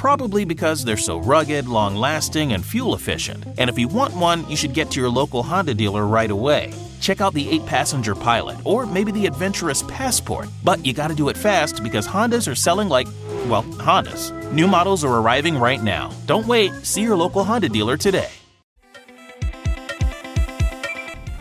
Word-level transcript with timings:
Probably 0.00 0.46
because 0.46 0.82
they're 0.82 0.96
so 0.96 1.18
rugged, 1.18 1.68
long 1.68 1.94
lasting, 1.94 2.54
and 2.54 2.64
fuel 2.64 2.94
efficient. 2.94 3.44
And 3.58 3.68
if 3.68 3.78
you 3.78 3.86
want 3.86 4.16
one, 4.16 4.48
you 4.48 4.56
should 4.56 4.72
get 4.72 4.90
to 4.92 4.98
your 4.98 5.10
local 5.10 5.42
Honda 5.42 5.74
dealer 5.74 6.06
right 6.06 6.30
away. 6.30 6.72
Check 7.00 7.20
out 7.20 7.34
the 7.34 7.46
8 7.50 7.66
passenger 7.66 8.14
Pilot 8.14 8.56
or 8.64 8.86
maybe 8.86 9.12
the 9.12 9.26
adventurous 9.26 9.82
Passport. 9.82 10.48
But 10.64 10.86
you 10.86 10.94
gotta 10.94 11.14
do 11.14 11.28
it 11.28 11.36
fast 11.36 11.82
because 11.82 12.08
Hondas 12.08 12.50
are 12.50 12.54
selling 12.54 12.88
like, 12.88 13.08
well, 13.46 13.62
Hondas. 13.76 14.32
New 14.50 14.66
models 14.66 15.04
are 15.04 15.20
arriving 15.20 15.58
right 15.58 15.82
now. 15.82 16.10
Don't 16.24 16.46
wait, 16.46 16.72
see 16.82 17.02
your 17.02 17.14
local 17.14 17.44
Honda 17.44 17.68
dealer 17.68 17.98
today. 17.98 18.30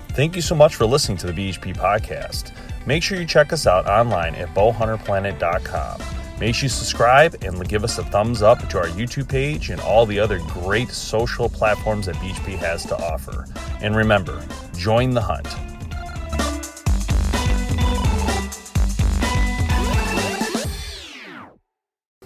Thank 0.10 0.36
you 0.36 0.42
so 0.42 0.54
much 0.54 0.76
for 0.76 0.86
listening 0.86 1.18
to 1.20 1.28
the 1.28 1.34
BHP 1.34 1.78
podcast. 1.78 2.52
Make 2.86 3.04
sure 3.04 3.18
you 3.18 3.26
check 3.26 3.54
us 3.54 3.66
out 3.66 3.88
online 3.88 4.36
at 4.36 4.54
bowhunterplanet.com. 4.54 6.19
Make 6.40 6.56
sure 6.56 6.66
you 6.66 6.70
subscribe 6.70 7.36
and 7.44 7.68
give 7.68 7.84
us 7.84 7.98
a 7.98 8.04
thumbs 8.04 8.42
up 8.42 8.70
to 8.70 8.78
our 8.78 8.88
YouTube 8.88 9.28
page 9.28 9.72
and 9.72 9.82
all 9.82 10.06
the 10.06 10.20
other 10.20 10.40
great 10.40 10.90
social 10.90 11.50
platforms 11.50 12.06
that 12.06 12.16
BHP 12.16 12.58
has 12.58 12.86
to 12.86 12.98
offer. 12.98 13.46
And 13.82 13.94
remember, 13.94 14.42
join 14.78 15.12
the 15.12 15.22
hunt. 15.22 15.48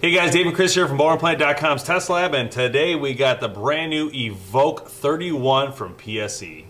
Hey 0.00 0.12
guys, 0.12 0.32
Dave 0.32 0.46
and 0.46 0.54
Chris 0.54 0.74
here 0.74 0.86
from 0.86 0.98
BowhunterPlanet.com's 0.98 1.82
Test 1.82 2.10
Lab, 2.10 2.34
and 2.34 2.50
today 2.50 2.94
we 2.94 3.14
got 3.14 3.40
the 3.40 3.48
brand 3.48 3.90
new 3.90 4.10
Evoke 4.12 4.86
31 4.86 5.72
from 5.72 5.94
PSE. 5.94 6.66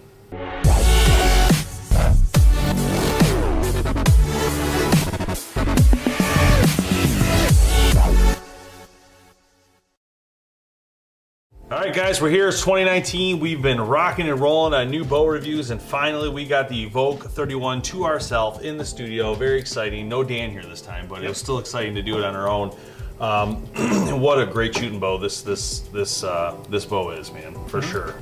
Right, 11.84 11.94
guys, 11.94 12.22
we're 12.22 12.30
here. 12.30 12.48
It's 12.48 12.60
2019. 12.60 13.38
We've 13.38 13.60
been 13.60 13.78
rocking 13.78 14.30
and 14.30 14.40
rolling 14.40 14.72
on 14.72 14.90
new 14.90 15.04
bow 15.04 15.26
reviews, 15.26 15.68
and 15.68 15.80
finally, 15.80 16.30
we 16.30 16.46
got 16.46 16.66
the 16.70 16.82
Evoke 16.84 17.24
31 17.24 17.82
to 17.82 18.06
ourselves 18.06 18.60
in 18.60 18.78
the 18.78 18.84
studio. 18.86 19.34
Very 19.34 19.58
exciting. 19.58 20.08
No 20.08 20.24
Dan 20.24 20.50
here 20.50 20.62
this 20.62 20.80
time, 20.80 21.06
but 21.06 21.22
it 21.22 21.28
was 21.28 21.36
still 21.36 21.58
exciting 21.58 21.94
to 21.94 22.00
do 22.00 22.16
it 22.16 22.24
on 22.24 22.34
our 22.34 22.48
own. 22.48 22.74
Um, 23.20 23.56
what 24.18 24.40
a 24.40 24.46
great 24.46 24.74
shooting 24.74 24.98
bow 24.98 25.18
this 25.18 25.42
this 25.42 25.80
this 25.80 26.24
uh, 26.24 26.56
this 26.70 26.86
bow 26.86 27.10
is, 27.10 27.30
man, 27.32 27.52
for 27.66 27.82
Mm-hmm. 27.82 27.90
sure. 27.90 28.14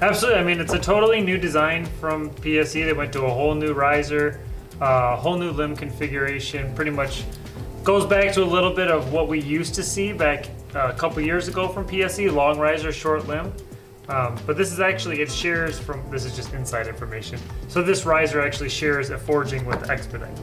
Absolutely. 0.00 0.40
I 0.40 0.44
mean, 0.44 0.58
it's 0.58 0.72
a 0.72 0.78
totally 0.78 1.20
new 1.20 1.36
design 1.36 1.84
from 2.00 2.30
PSE. 2.30 2.86
They 2.86 2.92
went 2.94 3.12
to 3.12 3.24
a 3.24 3.30
whole 3.30 3.54
new 3.54 3.74
riser, 3.74 4.40
a 4.80 4.84
uh, 4.84 5.16
whole 5.16 5.36
new 5.36 5.50
limb 5.50 5.76
configuration. 5.76 6.74
Pretty 6.74 6.92
much 6.92 7.24
goes 7.84 8.06
back 8.06 8.32
to 8.34 8.42
a 8.42 8.44
little 8.44 8.72
bit 8.72 8.88
of 8.88 9.12
what 9.12 9.28
we 9.28 9.42
used 9.42 9.74
to 9.74 9.82
see 9.82 10.14
back 10.14 10.48
a 10.74 10.92
couple 10.92 11.20
years 11.22 11.48
ago 11.48 11.68
from 11.68 11.86
PSE: 11.86 12.32
long 12.32 12.58
riser, 12.58 12.92
short 12.92 13.26
limb. 13.26 13.52
Um, 14.08 14.38
but 14.46 14.56
this 14.56 14.72
is 14.72 14.80
actually 14.80 15.20
it 15.20 15.30
shares 15.30 15.78
from. 15.78 16.02
This 16.10 16.24
is 16.24 16.34
just 16.34 16.54
inside 16.54 16.86
information. 16.86 17.38
So 17.68 17.82
this 17.82 18.06
riser 18.06 18.40
actually 18.40 18.70
shares 18.70 19.10
a 19.10 19.18
forging 19.18 19.66
with 19.66 19.90
Expedite. 19.90 20.38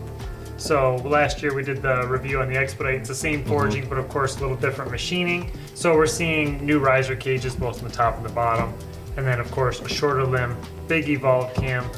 So 0.57 0.95
last 0.97 1.41
year 1.41 1.53
we 1.53 1.63
did 1.63 1.81
the 1.81 2.07
review 2.07 2.41
on 2.41 2.47
the 2.47 2.57
Expedite. 2.57 2.95
It's 2.95 3.09
the 3.09 3.15
same 3.15 3.43
forging, 3.43 3.89
but 3.89 3.97
of 3.97 4.07
course 4.07 4.37
a 4.37 4.41
little 4.41 4.55
different 4.55 4.91
machining. 4.91 5.51
So 5.73 5.95
we're 5.95 6.05
seeing 6.05 6.65
new 6.65 6.79
riser 6.79 7.15
cages 7.15 7.55
both 7.55 7.79
on 7.79 7.89
the 7.89 7.93
top 7.93 8.17
and 8.17 8.25
the 8.25 8.31
bottom, 8.31 8.73
and 9.17 9.25
then 9.25 9.39
of 9.39 9.51
course 9.51 9.81
a 9.81 9.89
shorter 9.89 10.23
limb, 10.23 10.55
big 10.87 11.09
evolved 11.09 11.55
cam. 11.55 11.89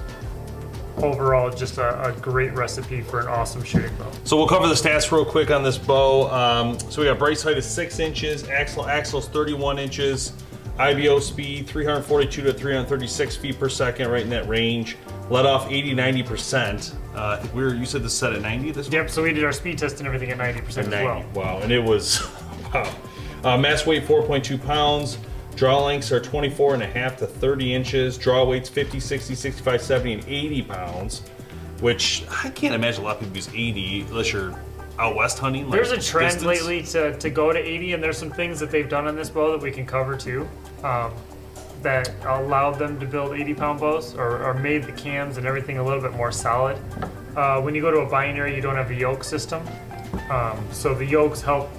Overall, 0.97 1.49
just 1.51 1.77
a, 1.77 2.09
a 2.09 2.11
great 2.13 2.53
recipe 2.53 3.01
for 3.01 3.19
an 3.19 3.27
awesome 3.27 3.63
shooting 3.63 3.95
bow. 3.97 4.11
So 4.23 4.35
we'll 4.35 4.47
cover 4.47 4.67
the 4.67 4.73
stats 4.73 5.11
real 5.11 5.25
quick 5.25 5.51
on 5.51 5.63
this 5.63 5.77
bow. 5.77 6.29
Um, 6.31 6.79
so 6.79 7.01
we 7.01 7.07
got 7.07 7.19
brace 7.19 7.43
height 7.43 7.57
is 7.57 7.65
six 7.65 7.99
inches, 7.99 8.47
axle 8.49 8.87
axle's 8.87 9.27
31 9.27 9.77
inches, 9.77 10.33
IBO 10.79 11.19
speed 11.19 11.67
342 11.67 12.41
to 12.43 12.53
336 12.53 13.35
feet 13.35 13.59
per 13.59 13.69
second, 13.69 14.09
right 14.09 14.23
in 14.23 14.29
that 14.29 14.47
range. 14.47 14.97
Let 15.29 15.45
off 15.45 15.69
80, 15.69 15.93
90 15.93 16.23
percent. 16.23 16.95
Uh, 17.13 17.37
I 17.37 17.41
think 17.41 17.53
we 17.53 17.63
were. 17.63 17.73
You 17.73 17.85
said 17.85 18.01
this 18.03 18.13
set 18.13 18.33
at 18.33 18.41
90. 18.41 18.71
This 18.71 18.89
Yep. 18.89 19.09
So 19.09 19.23
we 19.23 19.33
did 19.33 19.43
our 19.43 19.51
speed 19.51 19.77
test 19.77 19.99
and 19.99 20.07
everything 20.07 20.29
at 20.29 20.37
90% 20.37 20.77
as 20.77 20.87
90. 20.87 21.05
well. 21.05 21.25
Wow, 21.33 21.59
and 21.61 21.71
it 21.71 21.83
was 21.83 22.21
wow. 22.73 22.95
Uh, 23.43 23.57
mass 23.57 23.85
weight 23.85 24.03
4.2 24.03 24.63
pounds. 24.65 25.17
Draw 25.57 25.85
lengths 25.85 26.11
are 26.11 26.19
24 26.19 26.75
and 26.75 26.83
a 26.83 26.87
half 26.87 27.17
to 27.17 27.25
30 27.25 27.73
inches. 27.73 28.15
Draw 28.15 28.45
weights 28.45 28.69
50, 28.69 28.99
60, 28.99 29.33
65, 29.33 29.81
70, 29.81 30.13
and 30.13 30.23
80 30.27 30.61
pounds. 30.61 31.19
Which 31.81 32.23
I 32.43 32.51
can't 32.51 32.75
imagine 32.75 33.01
a 33.01 33.07
lot 33.07 33.15
of 33.15 33.21
people 33.21 33.35
use 33.35 33.49
80 33.49 34.01
unless 34.01 34.31
you're 34.31 34.59
out 34.99 35.15
west 35.15 35.39
hunting. 35.39 35.67
like 35.67 35.81
There's 35.81 35.91
a 35.91 35.99
trend 35.99 36.39
distance. 36.39 36.45
lately 36.45 36.83
to, 36.83 37.17
to 37.17 37.29
go 37.31 37.51
to 37.51 37.59
80, 37.59 37.93
and 37.93 38.03
there's 38.03 38.19
some 38.19 38.29
things 38.29 38.59
that 38.59 38.69
they've 38.69 38.87
done 38.87 39.07
on 39.07 39.15
this 39.15 39.31
bow 39.31 39.51
that 39.51 39.61
we 39.61 39.71
can 39.71 39.85
cover 39.85 40.15
too. 40.15 40.47
Um, 40.83 41.11
that 41.81 42.11
allowed 42.25 42.73
them 42.73 42.99
to 42.99 43.07
build 43.07 43.33
80 43.33 43.53
pound 43.55 43.79
bows 43.79 44.15
or, 44.15 44.43
or 44.43 44.53
made 44.53 44.83
the 44.83 44.91
cams 44.91 45.37
and 45.37 45.47
everything 45.47 45.79
a 45.79 45.83
little 45.83 46.01
bit 46.01 46.13
more 46.13 46.31
solid. 46.31 46.77
Uh, 47.35 47.61
when 47.61 47.73
you 47.73 47.81
go 47.81 47.89
to 47.89 47.99
a 47.99 48.09
binary, 48.09 48.55
you 48.55 48.61
don't 48.61 48.75
have 48.75 48.91
a 48.91 48.95
yoke 48.95 49.23
system. 49.23 49.67
Um, 50.29 50.63
so 50.71 50.93
the 50.93 51.05
yokes 51.05 51.41
help 51.41 51.69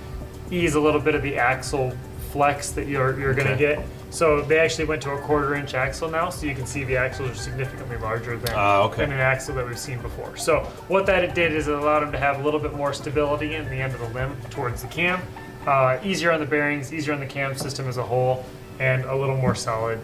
ease 0.50 0.74
a 0.74 0.80
little 0.80 1.00
bit 1.00 1.14
of 1.14 1.22
the 1.22 1.36
axle 1.36 1.96
flex 2.32 2.70
that 2.72 2.86
you're, 2.86 3.18
you're 3.18 3.34
going 3.34 3.46
to 3.48 3.54
Okay. 3.54 3.76
get. 3.76 3.86
So 4.10 4.40
they 4.40 4.58
actually 4.58 4.86
went 4.86 5.02
to 5.02 5.10
a 5.12 5.18
quarter 5.18 5.54
inch 5.54 5.74
axle 5.74 6.08
now, 6.10 6.30
so 6.30 6.46
you 6.46 6.54
can 6.54 6.64
see 6.66 6.82
the 6.84 6.96
axles 6.96 7.30
are 7.30 7.34
significantly 7.34 7.98
larger 7.98 8.38
than, 8.38 8.54
Ah, 8.56 8.82
okay. 8.84 9.02
than 9.02 9.12
an 9.12 9.20
axle 9.20 9.54
that 9.56 9.66
we've 9.66 9.78
seen 9.78 10.00
before. 10.00 10.34
So 10.36 10.60
what 10.88 11.04
that 11.06 11.24
it 11.24 11.34
did 11.34 11.52
is 11.52 11.68
it 11.68 11.74
allowed 11.74 12.00
them 12.00 12.12
to 12.12 12.18
have 12.18 12.40
a 12.40 12.42
little 12.42 12.60
bit 12.60 12.72
more 12.74 12.92
stability 12.94 13.54
in 13.54 13.66
the 13.66 13.76
end 13.76 13.92
of 13.94 14.00
the 14.00 14.08
limb 14.08 14.34
towards 14.50 14.80
the 14.82 14.88
cam. 14.88 15.20
Uh, 15.66 15.98
easier 16.02 16.32
on 16.32 16.40
the 16.40 16.46
bearings, 16.46 16.92
easier 16.94 17.12
on 17.12 17.20
the 17.20 17.26
cam 17.26 17.54
system 17.54 17.86
as 17.86 17.98
a 17.98 18.02
whole, 18.02 18.46
and 18.80 19.04
a 19.04 19.14
little 19.14 19.36
more 19.36 19.54
solid 19.54 20.00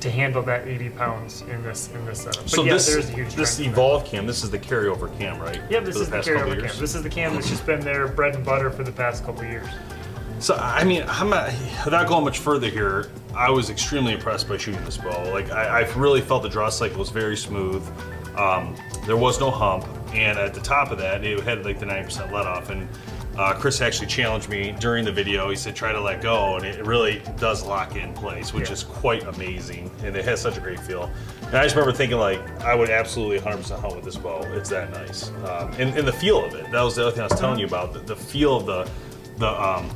to 0.00 0.10
handle 0.10 0.42
that 0.42 0.66
80 0.66 0.90
pounds 0.90 1.42
in 1.42 1.62
this 1.62 1.90
in 1.94 2.04
this 2.06 2.20
setup. 2.22 2.42
But 2.42 2.50
So 2.50 2.64
yeah, 2.64 2.72
this 2.74 2.86
there's 2.86 3.08
a 3.08 3.12
huge 3.12 3.34
this. 3.34 3.58
Evolve 3.60 4.04
cam, 4.04 4.26
this 4.26 4.42
is 4.44 4.50
the 4.50 4.58
carryover 4.58 5.16
cam, 5.18 5.38
right? 5.40 5.60
Yep, 5.70 5.84
this 5.84 5.96
is 5.96 6.06
the 6.08 6.16
past 6.16 6.28
carryover 6.28 6.54
cam. 6.60 6.80
This 6.80 6.94
is 6.96 7.02
the 7.02 7.10
cam 7.10 7.34
that's 7.34 7.48
just 7.48 7.66
been 7.66 7.80
their 7.80 8.08
bread 8.08 8.34
and 8.34 8.44
butter 8.44 8.70
for 8.70 8.82
the 8.84 8.92
past 8.92 9.24
couple 9.24 9.42
of 9.42 9.48
years. 9.48 9.66
So 10.40 10.54
I 10.54 10.84
mean, 10.84 11.04
I'm 11.08 11.30
not, 11.30 11.52
without 11.84 12.06
going 12.06 12.24
much 12.24 12.38
further 12.38 12.68
here, 12.68 13.10
I 13.34 13.50
was 13.50 13.70
extremely 13.70 14.12
impressed 14.12 14.48
by 14.48 14.56
shooting 14.56 14.84
this 14.84 14.96
bow. 14.96 15.30
Like 15.32 15.50
I, 15.50 15.80
I 15.82 15.92
really 15.94 16.20
felt 16.20 16.42
the 16.42 16.48
draw 16.48 16.68
cycle 16.70 16.98
was 16.98 17.10
very 17.10 17.36
smooth. 17.36 17.84
Um, 18.36 18.76
there 19.04 19.16
was 19.16 19.40
no 19.40 19.50
hump, 19.50 19.84
and 20.12 20.38
at 20.38 20.54
the 20.54 20.60
top 20.60 20.92
of 20.92 20.98
that, 20.98 21.24
it 21.24 21.40
had 21.40 21.64
like 21.64 21.80
the 21.80 21.86
90% 21.86 22.30
let 22.30 22.46
off. 22.46 22.70
And 22.70 22.88
uh, 23.36 23.54
Chris 23.54 23.80
actually 23.80 24.06
challenged 24.06 24.48
me 24.48 24.74
during 24.78 25.04
the 25.04 25.10
video. 25.10 25.50
He 25.50 25.56
said, 25.56 25.74
"Try 25.74 25.90
to 25.92 26.00
let 26.00 26.22
go," 26.22 26.54
and 26.56 26.64
it 26.64 26.84
really 26.86 27.20
does 27.38 27.64
lock 27.64 27.96
in 27.96 28.14
place, 28.14 28.54
which 28.54 28.68
Yeah. 28.68 28.74
is 28.74 28.84
quite 28.84 29.24
amazing, 29.24 29.90
and 30.04 30.16
it 30.16 30.24
has 30.24 30.40
such 30.40 30.56
a 30.56 30.60
great 30.60 30.78
feel. 30.78 31.10
And 31.46 31.56
I 31.56 31.64
just 31.64 31.74
remember 31.74 31.96
thinking, 31.96 32.18
like, 32.18 32.40
I 32.60 32.76
would 32.76 32.90
absolutely 32.90 33.40
100% 33.40 33.80
hunt 33.80 33.96
with 33.96 34.04
this 34.04 34.16
bow. 34.16 34.40
It's 34.54 34.70
that 34.70 34.90
nice, 34.92 35.30
um, 35.48 35.72
and, 35.78 35.96
and 35.98 36.06
the 36.06 36.12
feel 36.12 36.44
of 36.44 36.54
it. 36.54 36.70
That 36.70 36.82
was 36.82 36.94
the 36.94 37.02
other 37.02 37.10
thing 37.10 37.22
I 37.22 37.26
was 37.28 37.38
telling 37.40 37.58
you 37.58 37.66
about. 37.66 37.92
The, 37.92 38.00
the 38.00 38.16
feel 38.16 38.56
of 38.56 38.66
the 38.66 38.88
the 39.38 39.48
um, 39.48 39.88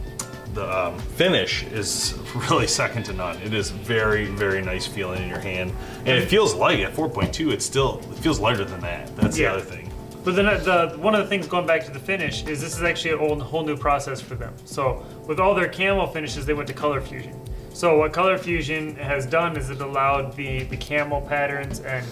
the 0.55 0.87
um, 0.87 0.99
finish 0.99 1.63
is 1.65 2.19
really 2.51 2.67
second 2.67 3.05
to 3.05 3.13
none. 3.13 3.37
It 3.43 3.55
is 3.55 3.71
very, 3.71 4.27
very 4.27 4.63
nice 4.63 4.87
feeling 4.87 5.23
in 5.23 5.29
your 5.29 5.39
hand, 5.41 5.73
and 6.01 6.09
it 6.11 6.29
feels 6.29 6.55
light 6.55 6.81
at 6.81 6.93
4.2. 6.95 7.53
It 7.53 7.63
still 7.63 8.01
it 8.11 8.19
feels 8.19 8.39
lighter 8.41 8.65
than 8.65 8.81
that. 8.81 9.15
That's 9.17 9.39
Yeah. 9.39 9.51
the 9.53 9.57
other 9.59 9.65
thing. 9.65 9.89
But 10.25 10.37
then 10.37 10.47
uh, 10.47 10.59
the 10.59 10.99
one 10.99 11.15
of 11.15 11.23
the 11.23 11.29
things 11.29 11.47
going 11.49 11.67
back 11.67 11.85
to 11.87 11.91
the 11.91 11.99
finish 11.99 12.45
is 12.47 12.61
this 12.61 12.77
is 12.77 12.83
actually 12.83 13.13
a 13.15 13.19
whole, 13.19 13.39
whole 13.41 13.65
new 13.65 13.77
process 13.77 14.21
for 14.21 14.35
them. 14.37 14.55
So 14.65 15.05
with 15.27 15.41
all 15.41 15.55
their 15.55 15.69
camo 15.69 16.07
finishes, 16.07 16.47
they 16.47 16.55
went 16.55 16.69
to 16.69 16.75
color 16.75 17.01
fusion. 17.01 17.39
So 17.73 17.99
what 17.99 18.13
color 18.13 18.39
fusion 18.39 18.95
has 18.97 19.27
done 19.27 19.57
is 19.57 19.71
it 19.71 19.81
allowed 19.81 20.37
the 20.37 20.65
the 20.65 20.77
camo 20.77 21.21
patterns 21.23 21.81
and 21.81 22.07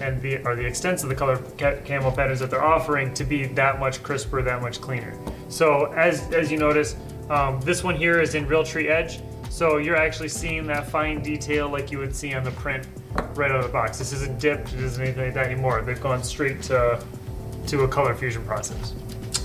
and 0.00 0.22
the 0.22 0.38
or 0.46 0.56
the 0.56 0.64
extents 0.64 1.02
of 1.02 1.10
the 1.10 1.14
color 1.14 1.36
ca- 1.58 1.76
camo 1.84 2.10
patterns 2.12 2.40
that 2.40 2.48
they're 2.50 2.64
offering 2.64 3.12
to 3.12 3.24
be 3.24 3.44
that 3.48 3.78
much 3.78 4.02
crisper, 4.02 4.40
that 4.40 4.62
much 4.62 4.80
cleaner. 4.80 5.12
So 5.48 5.86
as 5.92 6.30
as 6.32 6.50
you 6.50 6.56
notice, 6.56 6.96
um, 7.30 7.60
this 7.60 7.82
one 7.82 7.96
here 7.96 8.20
is 8.20 8.34
in 8.34 8.46
Realtree 8.46 8.90
Edge. 8.90 9.20
So 9.48 9.78
you're 9.78 9.96
actually 9.96 10.28
seeing 10.28 10.66
that 10.66 10.90
fine 10.90 11.22
detail 11.22 11.68
like 11.68 11.90
you 11.90 11.98
would 11.98 12.14
see 12.14 12.34
on 12.34 12.44
the 12.44 12.50
print 12.52 12.86
right 13.34 13.50
out 13.50 13.58
of 13.58 13.64
the 13.64 13.72
box. 13.72 13.98
This 13.98 14.12
isn't 14.12 14.38
dipped, 14.38 14.72
it 14.72 14.80
isn't 14.80 15.02
anything 15.02 15.24
like 15.24 15.34
that 15.34 15.46
anymore. 15.46 15.82
They've 15.82 16.00
gone 16.00 16.22
straight 16.22 16.62
to 16.62 17.02
to 17.66 17.82
a 17.82 17.88
color 17.88 18.14
fusion 18.14 18.44
process. 18.44 18.94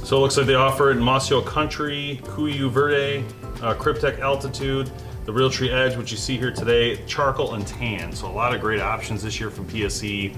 So 0.03 0.17
it 0.17 0.19
looks 0.19 0.37
like 0.37 0.45
they 0.47 0.55
offer 0.55 0.91
it 0.91 0.97
in 0.97 1.03
Mossy 1.03 1.33
Oak 1.33 1.45
Country, 1.45 2.19
Kuiu 2.23 2.69
Verde, 2.69 3.23
uh, 3.61 3.73
Cryptek 3.75 4.19
Altitude, 4.19 4.91
the 5.25 5.31
Realtree 5.31 5.71
Edge, 5.71 5.97
which 5.97 6.11
you 6.11 6.17
see 6.17 6.37
here 6.37 6.51
today, 6.51 7.03
charcoal 7.07 7.55
and 7.55 7.65
tan. 7.65 8.11
So 8.13 8.27
a 8.27 8.31
lot 8.31 8.53
of 8.53 8.61
great 8.61 8.81
options 8.81 9.23
this 9.23 9.39
year 9.39 9.49
from 9.49 9.67
PSE. 9.67 10.35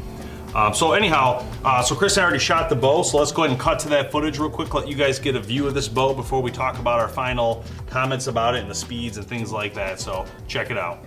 Um, 0.55 0.73
so 0.73 0.93
anyhow, 0.93 1.45
uh, 1.63 1.83
so 1.83 1.95
Chris 1.95 2.17
already 2.17 2.39
shot 2.39 2.69
the 2.69 2.75
bow, 2.75 3.03
so 3.03 3.17
let's 3.17 3.31
go 3.31 3.43
ahead 3.43 3.51
and 3.51 3.59
cut 3.59 3.79
to 3.79 3.89
that 3.89 4.11
footage 4.11 4.39
real 4.39 4.49
quick, 4.49 4.73
let 4.73 4.87
you 4.87 4.95
guys 4.95 5.19
get 5.19 5.35
a 5.35 5.39
view 5.39 5.67
of 5.67 5.73
this 5.73 5.87
bow 5.87 6.13
before 6.13 6.41
we 6.41 6.51
talk 6.51 6.79
about 6.79 6.99
our 6.99 7.09
final 7.09 7.63
comments 7.87 8.27
about 8.27 8.55
it 8.55 8.61
and 8.61 8.69
the 8.69 8.75
speeds 8.75 9.17
and 9.17 9.27
things 9.27 9.51
like 9.51 9.73
that. 9.73 9.99
So 9.99 10.25
check 10.47 10.71
it 10.71 10.77
out. 10.77 11.06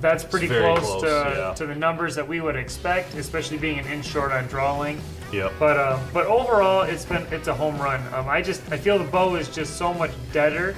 that's 0.00 0.24
pretty 0.24 0.48
close, 0.48 0.80
close, 0.80 1.02
to, 1.02 1.08
yeah. 1.08 1.54
to 1.54 1.66
the 1.66 1.74
numbers 1.74 2.14
that 2.14 2.26
we 2.26 2.40
would 2.40 2.56
expect, 2.56 3.14
especially 3.14 3.58
being 3.58 3.78
an 3.78 3.86
inch 3.86 4.06
short 4.06 4.32
on 4.32 4.46
drawing. 4.46 5.00
Yep. 5.32 5.52
But 5.58 5.76
uh, 5.76 6.00
but 6.12 6.26
overall, 6.26 6.82
it's 6.82 7.04
been 7.04 7.26
it's 7.30 7.48
a 7.48 7.54
home 7.54 7.78
run. 7.78 8.02
Um, 8.14 8.28
I 8.28 8.42
just 8.42 8.62
I 8.72 8.76
feel 8.76 8.98
the 8.98 9.04
bow 9.04 9.36
is 9.36 9.48
just 9.48 9.76
so 9.76 9.94
much 9.94 10.10
deader 10.32 10.74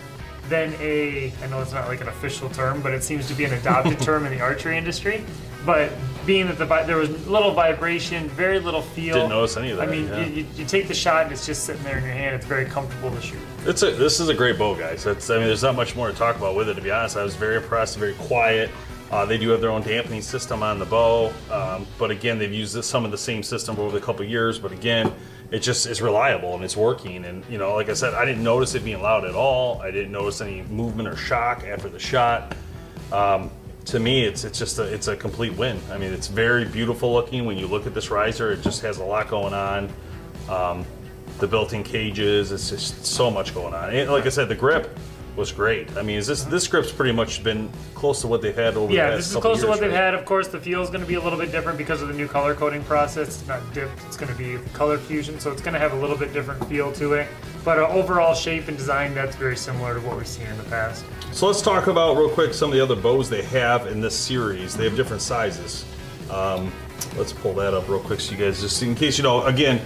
than 0.49 0.75
a 0.81 1.33
I 1.43 1.47
know 1.47 1.63
it's 1.63 1.73
not 1.73 1.89
like 1.89 2.01
an 2.01 2.09
official 2.09 2.51
term, 2.51 2.83
but 2.83 2.93
it 2.93 3.03
seems 3.03 3.29
to 3.29 3.35
be 3.35 3.45
an 3.45 3.55
adopted 3.55 3.99
term 4.01 4.27
in 4.27 4.33
the 4.33 4.41
archery 4.41 4.77
industry. 4.77 5.25
But 5.65 5.93
being 6.27 6.49
that 6.49 6.59
the 6.59 6.67
there 6.87 6.97
was 6.97 7.27
little 7.27 7.53
vibration, 7.53 8.29
very 8.31 8.59
little 8.59 8.83
feel. 8.83 9.15
Didn't 9.15 9.31
notice 9.31 9.57
any 9.57 9.71
of 9.71 9.79
that. 9.79 9.89
I 9.89 9.91
mean, 9.91 10.09
yeah. 10.09 10.27
you, 10.27 10.47
you, 10.57 10.65
take 10.65 10.89
the 10.89 10.95
shot 10.95 11.25
and 11.25 11.33
it's 11.33 11.47
just 11.47 11.65
sitting 11.65 11.83
there 11.85 11.99
in 11.99 12.05
your 12.05 12.13
hand. 12.13 12.35
It's 12.35 12.47
very 12.47 12.65
comfortable 12.65 13.11
to 13.13 13.21
shoot. 13.21 13.39
It's 13.65 13.83
a, 13.83 13.93
this 13.93 14.19
is 14.19 14.29
a 14.29 14.35
great 14.35 14.59
bow, 14.59 14.75
guys. 14.75 15.07
It's, 15.07 15.31
I 15.31 15.37
mean, 15.37 15.47
there's 15.47 15.63
not 15.63 15.77
much 15.77 15.95
more 15.95 16.11
to 16.11 16.17
talk 16.17 16.37
about 16.37 16.57
with 16.57 16.69
it, 16.69 16.75
to 16.75 16.81
be 16.81 16.91
honest. 16.91 17.17
I 17.17 17.23
was 17.23 17.37
very 17.37 17.57
impressed, 17.57 17.97
very 17.97 18.15
quiet. 18.15 18.71
Uh, 19.13 19.27
they 19.27 19.37
do 19.37 19.51
have 19.51 19.61
their 19.61 19.71
own 19.71 19.83
dampening 19.83 20.23
system 20.23 20.63
on 20.63 20.79
the 20.79 20.87
bow, 20.87 21.31
um, 21.51 21.87
but 21.99 22.11
again, 22.11 22.39
they've 22.39 22.53
used 22.53 22.83
some 22.83 23.05
of 23.05 23.11
the 23.11 23.19
same 23.19 23.43
system 23.43 23.79
over 23.79 23.93
the 23.99 24.05
couple 24.05 24.25
years. 24.25 24.59
But 24.59 24.73
again, 24.73 25.13
it 25.51 25.61
just 25.61 25.87
is 25.87 26.01
reliable 26.01 26.55
and 26.55 26.65
it's 26.65 26.79
working. 26.79 27.27
And 27.27 27.45
you 27.51 27.59
know, 27.59 27.75
like 27.75 27.91
I 27.91 27.93
said, 27.93 28.15
I 28.15 28.25
didn't 28.25 28.43
notice 28.43 28.75
it 28.75 28.85
being 28.85 29.03
loud 29.03 29.27
at 29.27 29.35
all. 29.35 29.83
I 29.83 29.91
didn't 29.91 30.13
notice 30.13 30.41
any 30.41 30.63
movement 30.63 31.09
or 31.09 31.17
shock 31.17 31.63
after 31.65 31.91
the 31.91 31.99
shot. 31.99 32.57
Um, 33.13 33.51
to 33.85 34.01
me, 34.01 34.25
it's 34.25 34.45
it's 34.45 34.59
just 34.59 34.79
a, 34.79 34.85
it's 34.85 35.09
a 35.09 35.17
complete 35.17 35.53
win. 35.59 35.79
I 35.91 35.99
mean, 35.99 36.13
it's 36.15 36.29
very 36.29 36.65
beautiful 36.65 37.13
looking 37.13 37.45
when 37.45 37.59
you 37.59 37.67
look 37.67 37.87
at 37.87 37.93
this 37.93 38.11
riser. 38.11 38.51
It 38.53 38.63
just 38.63 38.81
has 38.81 38.97
a 38.97 39.05
lot 39.05 39.29
going 39.29 39.53
on. 39.53 39.91
Um, 40.49 40.87
the 41.39 41.47
built-in 41.47 41.83
cages, 41.83 42.53
it's 42.53 42.71
just 42.71 43.05
so 43.05 43.31
much 43.31 43.53
going 43.55 43.75
on. 43.75 43.91
And 43.91 44.11
like 44.11 44.27
I 44.27 44.29
said, 44.29 44.49
the 44.49 44.55
grip 44.55 44.97
was 45.37 45.51
great. 45.53 45.97
I 45.97 46.03
mean, 46.03 46.17
is 46.19 46.27
this 46.27 46.45
this 46.45 46.67
grip's 46.69 46.93
pretty 46.93 47.13
much 47.13 47.43
been 47.43 47.71
close 47.95 48.21
to 48.21 48.27
what 48.27 48.43
they've 48.43 48.55
had 48.55 48.77
over 48.77 48.89
the 48.89 48.95
Yeah, 48.95 49.07
past 49.11 49.17
this 49.17 49.27
is 49.29 49.33
couple 49.33 49.51
close 49.51 49.61
to 49.61 49.67
years, 49.67 49.71
what 49.71 49.81
they've 49.81 49.91
right? 49.93 49.97
had. 50.05 50.15
Of 50.15 50.25
course, 50.25 50.49
the 50.49 50.59
feel 50.61 50.83
is 50.83 50.89
going 50.89 51.01
to 51.01 51.07
be 51.07 51.15
a 51.15 51.21
little 51.21 51.39
bit 51.39 51.51
different 51.51 51.79
because 51.79 52.03
of 52.03 52.09
the 52.09 52.15
new 52.15 52.29
color 52.29 52.55
coding 52.55 52.83
process. 52.85 53.29
It's 53.29 53.47
not 53.47 53.61
dipped; 53.73 53.93
it's 54.07 54.17
going 54.17 54.31
to 54.33 54.39
be 54.39 54.59
color 54.73 54.99
fusion, 54.99 55.41
so 55.41 55.51
it's 55.51 55.63
going 55.63 55.75
to 55.75 55.81
have 55.81 55.93
a 55.93 55.97
little 55.97 56.17
bit 56.17 56.33
different 56.33 56.65
feel 56.69 56.93
to 56.93 57.15
it. 57.15 57.29
But 57.65 57.79
uh, 57.79 57.89
overall 57.89 58.35
shape 58.35 58.69
and 58.69 58.77
design, 58.77 59.15
that's 59.15 59.37
very 59.37 59.57
similar 59.57 59.95
to 59.95 60.01
what 60.01 60.17
we've 60.17 60.27
seen 60.27 60.47
in 60.47 60.59
the 60.59 60.65
past. 60.65 61.05
So 61.33 61.47
let's 61.47 61.63
talk 61.63 61.87
about 61.87 62.17
real 62.17 62.29
quick 62.29 62.53
some 62.53 62.71
of 62.71 62.75
the 62.77 62.83
other 62.83 62.97
bows 62.97 63.31
they 63.31 63.43
have 63.43 63.87
in 63.87 64.01
this 64.01 64.17
series. 64.19 64.77
They 64.77 64.85
have 64.85 64.97
different 64.97 65.23
sizes. 65.23 65.85
Um, 66.31 66.73
let's 67.17 67.33
pull 67.33 67.55
that 67.55 67.73
up 67.75 67.89
real 67.89 68.01
quick 68.01 68.21
so 68.21 68.33
you 68.33 68.39
guys 68.39 68.61
just 68.61 68.83
in 68.83 68.95
case 68.95 69.17
you 69.17 69.25
know. 69.25 69.45
Again, 69.45 69.81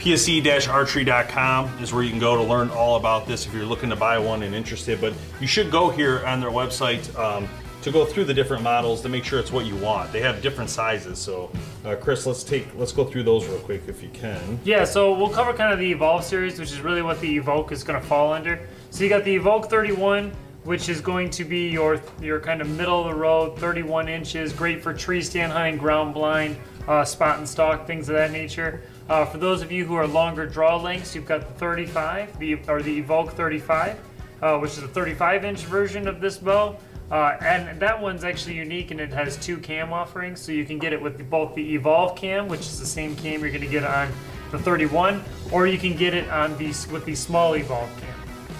pse-archery.com 0.00 1.82
is 1.82 1.92
where 1.92 2.02
you 2.02 2.08
can 2.08 2.18
go 2.18 2.34
to 2.34 2.42
learn 2.42 2.70
all 2.70 2.96
about 2.96 3.26
this 3.26 3.46
if 3.46 3.52
you're 3.52 3.66
looking 3.66 3.90
to 3.90 3.96
buy 3.96 4.18
one 4.18 4.42
and 4.42 4.54
interested. 4.54 4.98
But 4.98 5.12
you 5.40 5.46
should 5.46 5.70
go 5.70 5.90
here 5.90 6.24
on 6.24 6.40
their 6.40 6.50
website 6.50 7.14
um, 7.18 7.46
to 7.82 7.92
go 7.92 8.06
through 8.06 8.24
the 8.24 8.32
different 8.32 8.62
models 8.62 9.02
to 9.02 9.10
make 9.10 9.24
sure 9.24 9.38
it's 9.38 9.52
what 9.52 9.66
you 9.66 9.76
want. 9.76 10.10
They 10.10 10.20
have 10.20 10.40
different 10.40 10.70
sizes. 10.70 11.18
So, 11.18 11.52
uh, 11.84 11.96
Chris, 11.96 12.24
let's 12.24 12.42
take 12.42 12.66
let's 12.76 12.92
go 12.92 13.04
through 13.04 13.24
those 13.24 13.46
real 13.46 13.58
quick 13.58 13.82
if 13.88 14.02
you 14.02 14.08
can. 14.10 14.58
Yeah, 14.64 14.84
so 14.84 15.12
we'll 15.12 15.28
cover 15.28 15.52
kind 15.52 15.70
of 15.70 15.78
the 15.78 15.90
Evolve 15.92 16.24
series, 16.24 16.58
which 16.58 16.72
is 16.72 16.80
really 16.80 17.02
what 17.02 17.20
the 17.20 17.36
Evoke 17.36 17.70
is 17.70 17.84
going 17.84 18.00
to 18.00 18.06
fall 18.06 18.32
under. 18.32 18.58
So 18.88 19.04
you 19.04 19.10
got 19.10 19.24
the 19.24 19.34
Evoke 19.34 19.68
31, 19.68 20.32
which 20.70 20.88
is 20.88 21.00
going 21.00 21.28
to 21.28 21.42
be 21.42 21.68
your 21.68 22.00
your 22.22 22.38
kind 22.38 22.60
of 22.60 22.68
middle 22.68 23.00
of 23.00 23.12
the 23.12 23.20
road, 23.20 23.58
31 23.58 24.08
inches, 24.08 24.52
great 24.52 24.80
for 24.80 24.94
tree 24.94 25.20
stand 25.20 25.50
hunting, 25.50 25.76
ground 25.76 26.14
blind, 26.14 26.56
uh, 26.86 27.04
spot 27.04 27.38
and 27.38 27.48
stalk, 27.48 27.88
things 27.88 28.08
of 28.08 28.14
that 28.14 28.30
nature. 28.30 28.80
Uh, 29.08 29.24
for 29.24 29.38
those 29.38 29.62
of 29.62 29.72
you 29.72 29.84
who 29.84 29.96
are 29.96 30.06
longer 30.06 30.46
draw 30.46 30.76
lengths, 30.76 31.12
you've 31.12 31.26
got 31.26 31.40
the 31.40 31.54
35, 31.54 32.38
the 32.38 32.56
or 32.68 32.82
the 32.82 32.98
Evoke 32.98 33.32
35, 33.32 33.98
uh, 34.42 34.58
which 34.58 34.70
is 34.70 34.84
a 34.84 34.86
35 34.86 35.44
inch 35.44 35.62
version 35.62 36.06
of 36.06 36.20
this 36.20 36.36
bow. 36.36 36.76
Uh, 37.10 37.36
and 37.40 37.80
that 37.80 38.00
one's 38.00 38.22
actually 38.22 38.54
unique 38.54 38.92
and 38.92 39.00
it 39.00 39.12
has 39.12 39.36
two 39.38 39.58
cam 39.58 39.92
offerings. 39.92 40.40
So 40.40 40.52
you 40.52 40.64
can 40.64 40.78
get 40.78 40.92
it 40.92 41.02
with 41.02 41.28
both 41.28 41.52
the 41.56 41.74
Evolve 41.74 42.14
cam, 42.14 42.46
which 42.46 42.60
is 42.60 42.78
the 42.78 42.86
same 42.86 43.16
cam 43.16 43.40
you're 43.40 43.50
going 43.50 43.60
to 43.60 43.66
get 43.66 43.82
on 43.82 44.08
the 44.52 44.58
31, 44.60 45.20
or 45.50 45.66
you 45.66 45.78
can 45.78 45.96
get 45.96 46.14
it 46.14 46.30
on 46.30 46.56
the 46.58 46.68
with 46.92 47.04
the 47.06 47.16
small 47.16 47.56
Evolve 47.56 47.90
cam. 48.00 48.09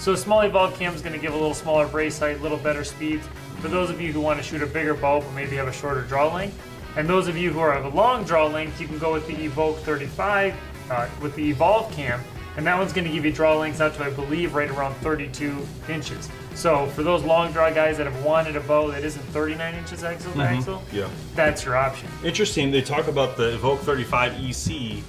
So 0.01 0.15
a 0.15 0.17
small 0.17 0.41
Evolve 0.41 0.79
cam 0.79 0.95
is 0.95 1.03
going 1.03 1.13
to 1.13 1.19
give 1.19 1.33
a 1.35 1.37
little 1.37 1.53
smaller 1.53 1.87
brace 1.87 2.19
height, 2.19 2.39
a 2.39 2.43
little 2.43 2.57
better 2.57 2.85
speeds. 2.85 3.29
For 3.61 3.69
those 3.69 3.91
of 3.91 4.01
you 4.01 4.13
who 4.13 4.21
want 4.21 4.39
to 4.39 4.43
shoot 4.43 4.63
a 4.63 4.67
bigger 4.67 4.95
bow 4.95 5.21
but 5.21 5.33
maybe 5.35 5.57
have 5.57 5.69
a 5.69 5.73
shorter 5.73 6.01
draw 6.03 6.33
length, 6.35 6.59
and 6.97 7.07
those 7.07 7.29
of 7.29 7.37
you 7.37 7.51
who 7.53 7.61
are 7.61 7.75
of 7.75 7.85
a 7.85 7.95
long 7.95 8.25
draw 8.25 8.47
length, 8.47 8.81
you 8.81 8.87
can 8.87 8.99
go 8.99 9.13
with 9.13 9.27
the 9.27 9.35
Evoke 9.45 9.77
35 9.81 10.55
uh, 10.91 11.09
with 11.21 11.35
the 11.37 11.51
Evolve 11.51 11.93
cam, 11.93 12.19
and 12.57 12.67
that 12.67 12.79
one's 12.79 12.95
going 12.95 13.07
to 13.07 13.13
give 13.13 13.27
you 13.27 13.33
draw 13.33 13.59
lengths 13.59 13.83
out 13.83 13.95
to, 13.95 14.03
I 14.03 14.09
believe, 14.11 14.55
right 14.55 14.71
around 14.71 14.95
32 14.97 15.55
inches. 15.91 16.31
So 16.55 16.87
for 16.89 17.03
those 17.03 17.23
long 17.23 17.53
draw 17.53 17.71
guys 17.71 17.99
that 17.99 18.07
have 18.07 18.25
wanted 18.25 18.57
a 18.57 18.61
bow 18.61 18.91
that 18.91 19.05
isn't 19.05 19.23
39 19.27 19.75
inches 19.75 20.03
axle 20.03 20.33
to 20.33 20.41
axle, 20.41 20.83
Yeah. 20.93 21.09
that's 21.37 21.65
your 21.65 21.77
option. 21.77 22.09
Interesting. 22.25 22.71
They 22.71 22.81
talk 22.83 23.07
about 23.07 23.37
the 23.37 23.55
Evoke 23.55 23.81
35 23.81 24.33
EC 24.41 25.05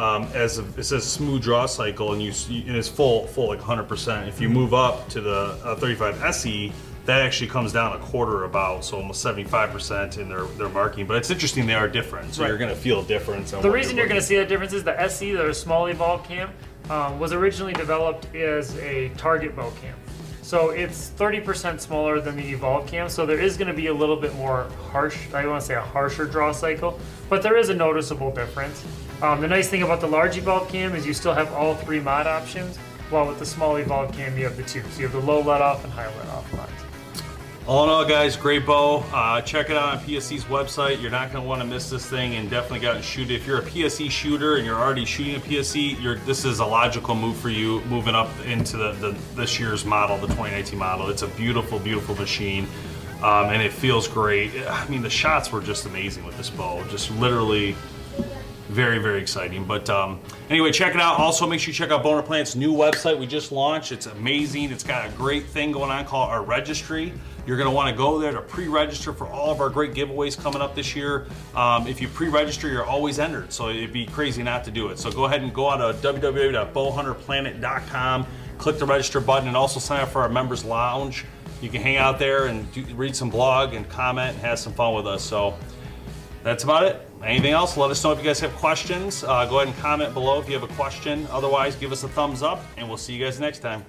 um, 0.00 0.26
as 0.32 0.58
a, 0.58 0.64
it 0.78 0.84
says 0.84 1.04
smooth 1.04 1.42
draw 1.42 1.66
cycle, 1.66 2.14
and 2.14 2.22
you 2.22 2.32
and 2.48 2.74
it's 2.74 2.88
full, 2.88 3.26
full 3.26 3.48
like 3.48 3.58
100. 3.58 3.84
percent 3.84 4.28
If 4.28 4.40
you 4.40 4.48
move 4.48 4.72
up 4.72 5.08
to 5.10 5.20
the 5.20 5.58
uh, 5.62 5.76
35 5.76 6.22
SE, 6.22 6.72
that 7.04 7.20
actually 7.20 7.48
comes 7.48 7.70
down 7.72 7.94
a 7.94 7.98
quarter 7.98 8.44
about, 8.44 8.82
so 8.82 8.96
almost 8.96 9.20
75 9.20 9.70
percent 9.70 10.16
in 10.16 10.28
their 10.30 10.44
their 10.44 10.70
marking. 10.70 11.06
But 11.06 11.18
it's 11.18 11.30
interesting; 11.30 11.66
they 11.66 11.74
are 11.74 11.88
different, 11.88 12.34
so 12.34 12.42
Right. 12.42 12.48
you're 12.48 12.56
going 12.58 12.70
to 12.70 12.80
feel 12.80 13.00
a 13.00 13.04
difference. 13.04 13.50
The 13.50 13.70
reason 13.70 13.96
you're 13.98 14.08
going 14.08 14.20
to 14.20 14.26
see 14.26 14.36
that 14.36 14.48
difference 14.48 14.72
is 14.72 14.84
the 14.84 14.96
SC, 15.06 15.36
the 15.36 15.52
small 15.52 15.86
evolved 15.86 16.26
cam, 16.26 16.50
um, 16.88 17.18
was 17.18 17.34
originally 17.34 17.74
developed 17.74 18.34
as 18.34 18.76
a 18.78 19.10
target 19.18 19.54
bow 19.54 19.70
cam. 19.82 19.94
So 20.42 20.70
it's 20.70 21.10
30% 21.10 21.78
smaller 21.78 22.20
than 22.20 22.34
the 22.34 22.42
evolved 22.42 22.88
cam, 22.88 23.08
so 23.08 23.24
there 23.24 23.38
is 23.38 23.56
going 23.56 23.68
to 23.68 23.74
be 23.74 23.86
a 23.86 23.94
little 23.94 24.16
bit 24.16 24.34
more 24.34 24.66
harsh, 24.90 25.16
I 25.32 25.46
want 25.46 25.60
to 25.60 25.66
say 25.66 25.74
a 25.74 25.80
harsher 25.80 26.24
draw 26.24 26.50
cycle, 26.50 26.98
but 27.28 27.40
there 27.42 27.56
is 27.56 27.68
a 27.68 27.74
noticeable 27.74 28.32
difference. 28.32 28.84
Um, 29.22 29.40
the 29.42 29.48
nice 29.48 29.68
thing 29.68 29.82
about 29.82 30.00
the 30.00 30.06
large 30.06 30.38
evolved 30.38 30.70
cam 30.70 30.94
is 30.94 31.06
you 31.06 31.12
still 31.12 31.34
have 31.34 31.52
all 31.52 31.74
three 31.74 32.00
mod 32.00 32.26
options, 32.26 32.78
while 33.10 33.26
with 33.26 33.38
the 33.38 33.44
small 33.46 33.76
evolved 33.76 34.14
cam 34.14 34.36
you 34.36 34.44
have 34.44 34.56
the 34.56 34.62
two. 34.62 34.82
So 34.90 35.00
you 35.00 35.08
have 35.08 35.12
the 35.12 35.20
low 35.20 35.42
let 35.42 35.60
off 35.60 35.84
and 35.84 35.92
high 35.92 36.06
let 36.06 36.28
off 36.28 36.50
mods. 36.54 36.72
All 37.66 37.84
in 37.84 37.90
all, 37.90 38.04
guys, 38.06 38.34
great 38.34 38.64
bow. 38.64 39.04
Uh, 39.12 39.42
check 39.42 39.68
it 39.68 39.76
out 39.76 39.98
on 39.98 39.98
PSE's 40.04 40.44
website. 40.44 41.00
You're 41.02 41.10
not 41.10 41.30
going 41.30 41.44
to 41.44 41.48
want 41.48 41.60
to 41.60 41.66
miss 41.68 41.90
this 41.90 42.06
thing, 42.06 42.34
and 42.36 42.48
definitely 42.48 42.80
go 42.80 42.90
out 42.90 42.96
and 42.96 43.04
shoot 43.04 43.30
it. 43.30 43.34
If 43.34 43.46
you're 43.46 43.58
a 43.58 43.62
PSE 43.62 44.10
shooter 44.10 44.56
and 44.56 44.64
you're 44.64 44.78
already 44.78 45.04
shooting 45.04 45.36
a 45.36 45.38
PSC, 45.38 46.24
this 46.24 46.46
is 46.46 46.60
a 46.60 46.66
logical 46.66 47.14
move 47.14 47.36
for 47.36 47.50
you, 47.50 47.82
moving 47.82 48.14
up 48.14 48.30
into 48.46 48.78
the, 48.78 48.92
the 48.92 49.16
this 49.36 49.60
year's 49.60 49.84
model, 49.84 50.16
the 50.16 50.28
2019 50.28 50.78
model. 50.78 51.10
It's 51.10 51.22
a 51.22 51.28
beautiful, 51.28 51.78
beautiful 51.78 52.14
machine, 52.14 52.66
um, 53.22 53.50
and 53.50 53.60
it 53.62 53.72
feels 53.72 54.08
great. 54.08 54.52
I 54.66 54.88
mean, 54.88 55.02
the 55.02 55.10
shots 55.10 55.52
were 55.52 55.60
just 55.60 55.84
amazing 55.84 56.24
with 56.24 56.38
this 56.38 56.48
bow. 56.48 56.82
Just 56.88 57.10
literally 57.12 57.76
very 58.70 58.98
very 58.98 59.20
exciting. 59.20 59.64
But 59.64 59.90
um, 59.90 60.20
anyway 60.48 60.72
check 60.72 60.94
it 60.94 61.00
out. 61.00 61.18
Also 61.18 61.46
make 61.46 61.60
sure 61.60 61.68
you 61.68 61.74
check 61.74 61.90
out 61.90 62.02
Bowhunter 62.04 62.24
Planet's 62.24 62.56
new 62.56 62.72
website 62.72 63.18
we 63.18 63.26
just 63.26 63.52
launched. 63.52 63.92
It's 63.92 64.06
amazing. 64.06 64.70
It's 64.70 64.84
got 64.84 65.06
a 65.06 65.10
great 65.12 65.44
thing 65.46 65.72
going 65.72 65.90
on 65.90 66.04
called 66.04 66.30
our 66.30 66.42
registry. 66.42 67.12
You're 67.46 67.56
going 67.56 67.70
to 67.70 67.74
want 67.74 67.88
to 67.90 67.96
go 67.96 68.18
there 68.18 68.32
to 68.32 68.42
pre-register 68.42 69.14
for 69.14 69.26
all 69.26 69.50
of 69.50 69.60
our 69.60 69.70
great 69.70 69.94
giveaways 69.94 70.40
coming 70.40 70.62
up 70.62 70.74
this 70.74 70.94
year. 70.94 71.26
Um, 71.54 71.86
if 71.86 72.00
you 72.00 72.08
pre-register 72.08 72.68
you're 72.68 72.84
always 72.84 73.18
entered 73.18 73.52
so 73.52 73.70
it'd 73.70 73.92
be 73.92 74.06
crazy 74.06 74.42
not 74.42 74.64
to 74.64 74.70
do 74.70 74.88
it. 74.88 74.98
So 74.98 75.10
go 75.10 75.24
ahead 75.24 75.42
and 75.42 75.52
go 75.52 75.68
out 75.68 75.78
to 75.78 75.94
www.bowhunterplanet.com 76.12 78.26
click 78.60 78.78
the 78.78 78.84
register 78.84 79.20
button 79.20 79.48
and 79.48 79.56
also 79.56 79.80
sign 79.80 80.00
up 80.00 80.10
for 80.10 80.20
our 80.20 80.28
members 80.28 80.66
lounge. 80.66 81.24
You 81.62 81.70
can 81.70 81.80
hang 81.80 81.96
out 81.96 82.18
there 82.18 82.46
and 82.46 82.70
do, 82.72 82.84
read 82.94 83.16
some 83.16 83.30
blog 83.30 83.72
and 83.72 83.88
comment 83.88 84.34
and 84.34 84.38
have 84.40 84.58
some 84.58 84.74
fun 84.74 84.94
with 84.94 85.06
us. 85.06 85.22
So 85.22 85.56
that's 86.42 86.62
about 86.62 86.84
it. 86.84 87.09
Anything 87.22 87.52
else? 87.52 87.76
Let 87.76 87.90
us 87.90 88.02
know 88.02 88.12
if 88.12 88.18
you 88.18 88.24
guys 88.24 88.40
have 88.40 88.54
questions. 88.56 89.24
Uh, 89.24 89.44
go 89.44 89.60
ahead 89.60 89.68
and 89.68 89.76
comment 89.78 90.14
below 90.14 90.40
if 90.40 90.48
you 90.48 90.58
have 90.58 90.68
a 90.68 90.74
question. 90.74 91.26
Otherwise, 91.30 91.76
give 91.76 91.92
us 91.92 92.02
a 92.02 92.08
thumbs 92.08 92.42
up, 92.42 92.64
and 92.76 92.88
we'll 92.88 92.96
see 92.96 93.12
you 93.14 93.24
guys 93.24 93.38
next 93.38 93.58
time. 93.58 93.84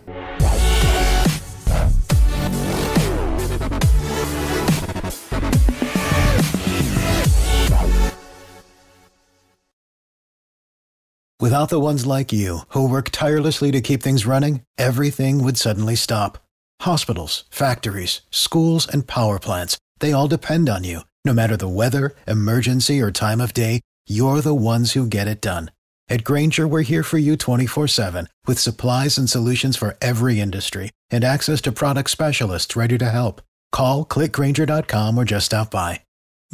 Without 11.40 11.70
the 11.70 11.80
ones 11.80 12.06
like 12.06 12.32
you, 12.32 12.60
who 12.70 12.88
work 12.88 13.10
tirelessly 13.10 13.72
to 13.72 13.82
keep 13.82 14.04
things 14.04 14.28
running, 14.28 14.62
everything 14.78 15.44
would 15.44 15.58
suddenly 15.58 15.96
stop. 15.96 16.38
Hospitals, 16.82 17.46
factories, 17.50 18.22
schools, 18.30 18.88
and 18.88 19.08
power 19.08 19.40
plants, 19.40 19.80
they 20.00 20.12
all 20.12 20.28
depend 20.28 20.70
on 20.70 20.84
you. 20.84 21.02
No 21.24 21.34
matter 21.34 21.56
the 21.56 21.68
weather, 21.68 22.16
emergency, 22.28 23.00
or 23.00 23.12
time 23.12 23.40
of 23.40 23.54
day, 23.54 23.82
you're 24.08 24.42
the 24.42 24.56
ones 24.56 24.94
who 24.94 25.06
get 25.06 25.28
it 25.28 25.40
done. 25.42 25.70
At 26.10 26.24
Grainger, 26.24 26.68
we're 26.68 26.82
here 26.82 27.04
for 27.04 27.20
you 27.20 27.38
24 27.38 27.88
7 27.88 28.28
with 28.48 28.58
supplies 28.58 29.18
and 29.18 29.30
solutions 29.30 29.78
for 29.78 29.98
every 30.02 30.40
industry 30.40 30.90
and 31.12 31.24
access 31.24 31.62
to 31.62 31.72
product 31.72 32.10
specialists 32.10 32.76
ready 32.76 32.98
to 32.98 33.10
help. 33.10 33.42
Call 33.72 34.04
clickgranger.com 34.06 35.18
or 35.18 35.26
just 35.26 35.46
stop 35.46 35.70
by. 35.70 36.02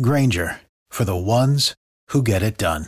Grainger 0.02 0.60
for 0.90 1.06
the 1.06 1.16
ones 1.16 1.74
who 2.10 2.22
get 2.22 2.44
it 2.44 2.58
done. 2.58 2.88